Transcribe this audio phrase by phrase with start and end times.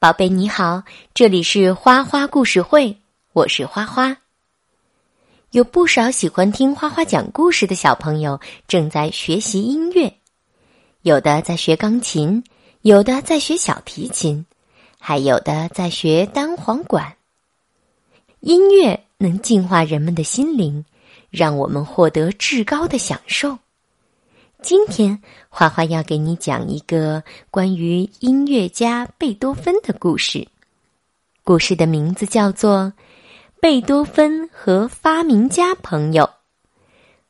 [0.00, 2.96] 宝贝你好，这里是花花故事会，
[3.34, 4.16] 我是花花。
[5.50, 10.10] 有不少喜欢听花花讲故事的小朋友正在学习音乐，
[11.02, 12.42] 有的在学钢琴，
[12.80, 14.46] 有的在学小提琴，
[14.98, 17.16] 还有的在学单簧管。
[18.40, 20.82] 音乐能净化人们的心灵，
[21.28, 23.58] 让我们获得至高的享受。
[24.62, 30.46] 今天，花花要给你讲一个关于音乐家贝多芬的故事。
[31.42, 32.92] 故事的名字叫做
[33.58, 36.24] 《贝多芬和发明家朋友》。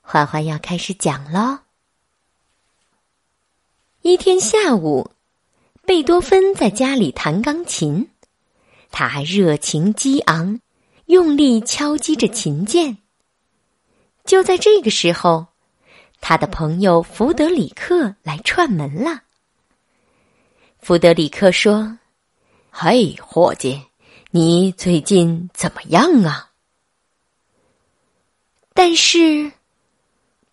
[0.00, 1.58] 花花要开始讲喽。
[4.00, 5.10] 一天下午，
[5.84, 8.08] 贝多芬在家里弹钢琴，
[8.90, 10.60] 他还热情激昂，
[11.04, 12.96] 用力敲击着琴键。
[14.24, 15.47] 就在这个时候。
[16.20, 19.22] 他的朋友弗德里克来串门了。
[20.78, 21.98] 弗德里克说
[22.70, 23.82] ：“嘿，伙计，
[24.30, 26.50] 你最近怎么样啊？”
[28.74, 29.50] 但是，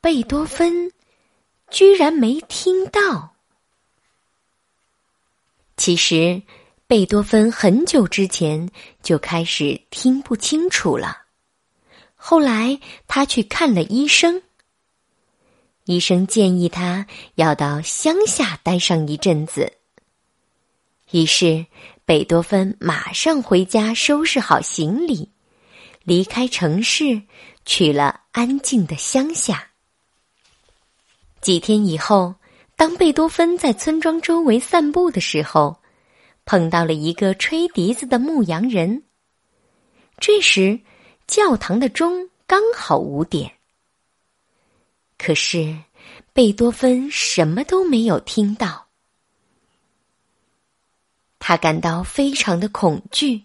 [0.00, 0.92] 贝多芬
[1.70, 3.34] 居然没听到。
[5.76, 6.42] 其实，
[6.86, 8.68] 贝多芬很久之前
[9.02, 11.22] 就开始听不清楚了。
[12.14, 14.42] 后来，他去看了医生。
[15.90, 19.72] 医生建议他要到乡下待上一阵子。
[21.10, 21.66] 于是，
[22.04, 25.32] 贝多芬马上回家收拾好行李，
[26.04, 27.22] 离开城市，
[27.66, 29.70] 去了安静的乡下。
[31.40, 32.36] 几天以后，
[32.76, 35.76] 当贝多芬在村庄周围散步的时候，
[36.44, 39.02] 碰到了一个吹笛子的牧羊人。
[40.20, 40.78] 这时，
[41.26, 43.59] 教堂的钟刚好五点。
[45.22, 45.76] 可是，
[46.32, 48.86] 贝多芬什么都没有听到，
[51.38, 53.42] 他感到非常的恐惧。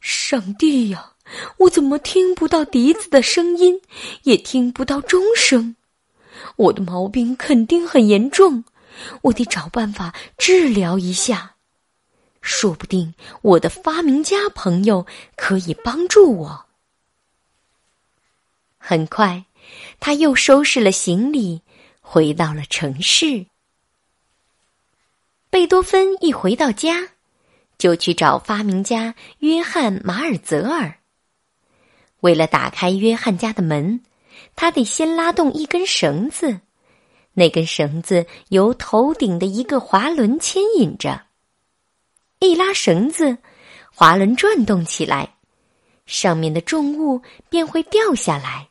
[0.00, 1.12] 上帝呀，
[1.58, 3.78] 我怎么听不到笛子的声音，
[4.22, 5.76] 也听不到钟声？
[6.56, 8.64] 我的毛病肯定很严重，
[9.20, 11.56] 我得找办法治疗一下。
[12.40, 15.06] 说不定我的发明家朋友
[15.36, 16.64] 可以帮助我。
[18.78, 19.44] 很快。
[20.00, 21.62] 他又收拾了行李，
[22.00, 23.46] 回到了城市。
[25.50, 27.08] 贝多芬一回到家，
[27.78, 30.98] 就去找发明家约翰·马尔泽尔。
[32.20, 34.02] 为了打开约翰家的门，
[34.56, 36.60] 他得先拉动一根绳子，
[37.34, 41.26] 那根绳子由头顶的一个滑轮牵引着。
[42.40, 43.38] 一拉绳子，
[43.92, 45.36] 滑轮转动起来，
[46.04, 48.68] 上面的重物便会掉下来。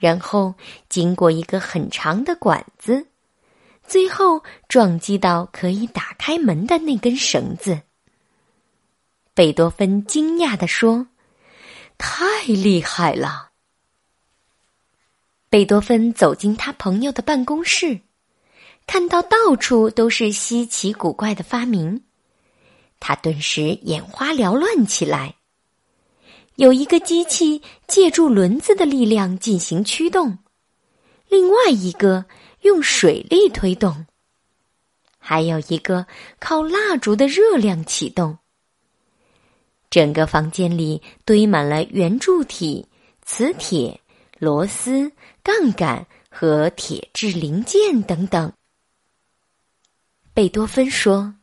[0.00, 0.54] 然后
[0.88, 3.06] 经过一个很长的管子，
[3.86, 7.82] 最后撞击到可以打开门的那根绳子。
[9.34, 11.06] 贝多芬惊讶地说
[11.98, 13.50] ：“太厉害了！”
[15.50, 18.00] 贝多芬走进他朋友的办公室，
[18.86, 22.04] 看到到处都是稀奇古怪的发明，
[22.98, 25.36] 他顿时眼花缭乱起来。
[26.60, 30.36] 有一个机器借助轮子的力量进行驱动，
[31.26, 32.26] 另外一个
[32.60, 34.04] 用水力推动，
[35.16, 36.06] 还有一个
[36.38, 38.36] 靠蜡烛的热量启动。
[39.88, 42.86] 整个房间里堆满了圆柱体、
[43.22, 43.98] 磁铁、
[44.38, 45.10] 螺丝、
[45.42, 48.52] 杠杆和铁质零件等等。
[50.34, 51.34] 贝多芬说：“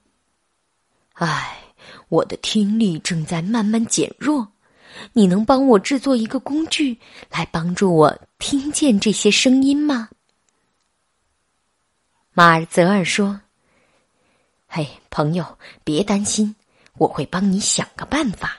[1.17, 1.73] 唉，
[2.09, 4.49] 我的听力正在慢慢减弱。”
[5.13, 6.99] 你能帮我制作一个工具
[7.29, 10.09] 来帮助我听见这些声音吗？
[12.33, 13.41] 马尔泽尔说
[14.67, 16.55] ：“嘿，朋友，别担心，
[16.97, 18.57] 我会帮你想个办法。”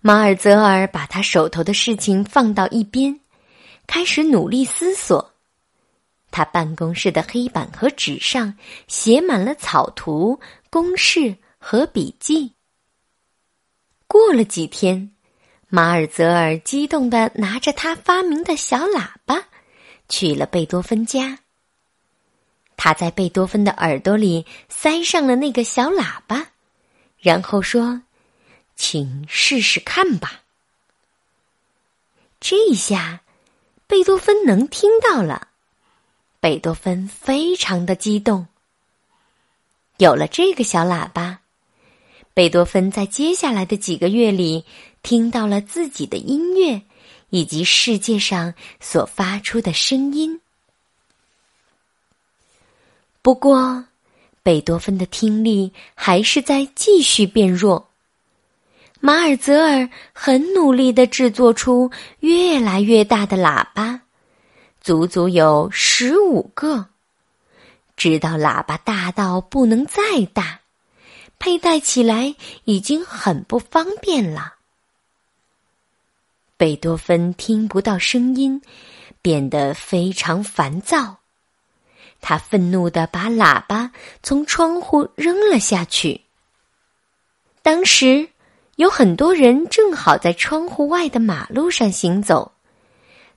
[0.00, 3.20] 马尔泽尔把他手头的事情放到一边，
[3.86, 5.32] 开始努力思索。
[6.30, 8.56] 他办公室的黑板和纸上
[8.86, 10.38] 写满了草图、
[10.70, 12.54] 公式和笔记。
[14.12, 15.12] 过了几天，
[15.68, 19.46] 马尔泽尔激动的拿着他发明的小喇叭，
[20.08, 21.38] 去了贝多芬家。
[22.76, 26.48] 他在贝多芬的耳朵里塞上了那个小喇叭，
[27.20, 28.02] 然后说
[28.74, 30.42] ：“请试试看吧。”
[32.40, 33.20] 这下，
[33.86, 35.46] 贝多芬能听到了。
[36.40, 38.48] 贝多芬非常的激动。
[39.98, 41.39] 有了这个小喇叭。
[42.40, 44.64] 贝多芬在接下来的几个月里，
[45.02, 46.80] 听到了自己的音乐，
[47.28, 50.40] 以及世界上所发出的声音。
[53.20, 53.84] 不过，
[54.42, 57.90] 贝多芬的听力还是在继续变弱。
[59.00, 61.90] 马尔泽尔很努力的制作出
[62.20, 64.00] 越来越大的喇叭，
[64.80, 66.86] 足足有十五个，
[67.98, 70.00] 直到喇叭大到不能再
[70.32, 70.59] 大，
[71.40, 74.54] 佩戴起来已经很不方便了。
[76.56, 78.62] 贝多芬听不到声音，
[79.20, 81.16] 变得非常烦躁，
[82.20, 83.90] 他愤怒的把喇叭
[84.22, 86.20] 从窗户扔了下去。
[87.62, 88.28] 当时。
[88.76, 92.50] 有很多人正好在窗户外的马路上行走，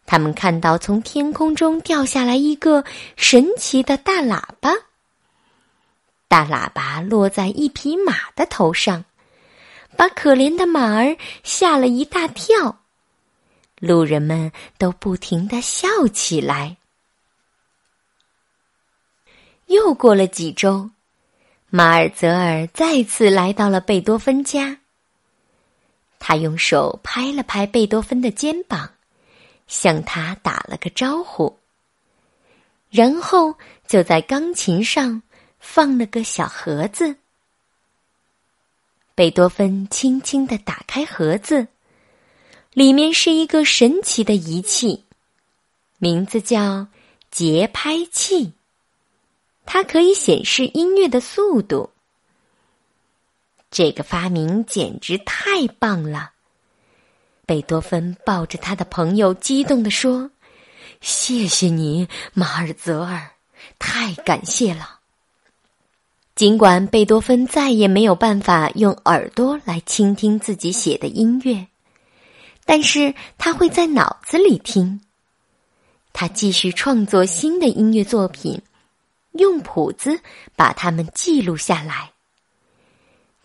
[0.06, 2.86] 他们看到从天空中掉下来一个
[3.18, 4.72] 神奇的大喇叭。
[6.34, 9.06] 大喇叭落在一匹马的头上，
[9.96, 12.80] 把可怜的马儿吓了一大跳。
[13.76, 16.78] 路人们都不停的笑起来。
[19.68, 20.90] 又过了几周，
[21.70, 24.80] 马尔泽尔再次来到了贝多芬家。
[26.18, 28.90] 他用手拍了拍贝多芬的肩膀，
[29.68, 31.60] 向他打了个招呼，
[32.90, 33.54] 然后
[33.86, 35.22] 就在钢琴上
[35.66, 37.16] 放了个小盒子。
[39.16, 41.68] 贝多芬轻轻的打开盒子，
[42.74, 45.06] 里面是一个神奇的仪器，
[46.00, 46.88] 名字叫
[47.32, 48.52] 节拍器，
[49.66, 51.92] 它可以显示音乐的速度。
[53.72, 56.34] 这个发明简直太棒了！
[57.46, 60.30] 贝多芬抱着他的朋友，激动地说
[61.02, 63.32] ：“谢谢你，马尔泽尔，
[63.80, 65.00] 太感谢了。”
[66.36, 71.68] 尽管贝多芬再也没有办法用耳朵来倾听自己写的音乐，
[72.66, 75.00] 但是他会在脑子里听。
[76.12, 78.60] 他继续创作新的音乐作品，
[79.34, 80.20] 用谱子
[80.56, 82.10] 把它们记录下来。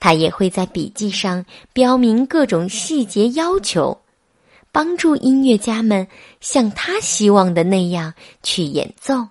[0.00, 1.44] 他也会在笔记上
[1.74, 4.00] 标明各种细节要求，
[4.72, 6.08] 帮助音乐家们
[6.40, 9.28] 像他希望的那样去演奏。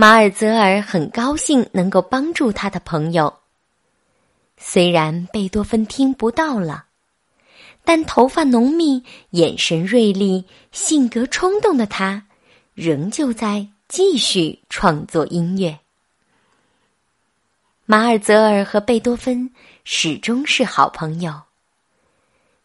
[0.00, 3.40] 马尔泽尔很高兴能够帮助他的朋友。
[4.56, 6.84] 虽然贝多芬听不到了，
[7.82, 12.28] 但头发浓密、眼神锐利、性格冲动的他，
[12.74, 15.80] 仍旧在继续创作音乐。
[17.84, 19.50] 马尔泽尔和贝多芬
[19.82, 21.42] 始终是好朋友。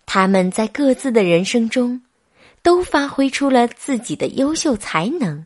[0.06, 2.04] 他们在各自的人生中，
[2.62, 5.44] 都发挥出了自己的优秀才能。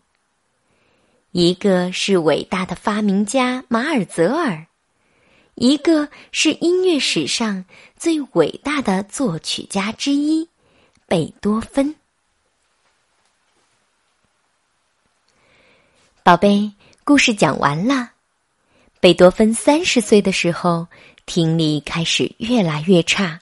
[1.31, 4.65] 一个是伟大的发明家马尔泽尔，
[5.55, 7.65] 一个是音乐史上
[7.97, 10.47] 最伟大的作曲家之一
[11.05, 11.95] 贝多芬。
[16.23, 16.71] 宝贝，
[17.03, 18.11] 故事讲完了。
[18.99, 20.87] 贝多芬三十岁的时候，
[21.25, 23.41] 听力开始越来越差，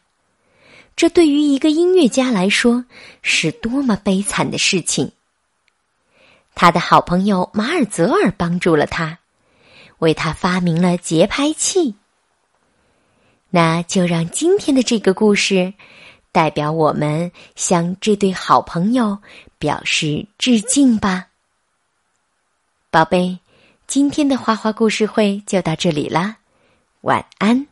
[0.96, 2.84] 这对于一个音乐家来说
[3.22, 5.12] 是多么悲惨的事情。
[6.56, 9.20] 他的好朋友马尔泽尔帮助了他，
[10.00, 11.96] 为他发明了节拍器。
[13.50, 15.74] 那就让今天的这个故事，
[16.32, 19.20] 代表我们向这对好朋友
[19.60, 21.28] 表示致敬吧，
[22.90, 23.40] 宝贝。
[23.88, 26.38] 今天的花花故事会就到这里啦，
[27.02, 27.68] 晚安。